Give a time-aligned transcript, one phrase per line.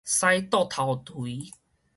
[0.03, 1.53] 使倒頭槌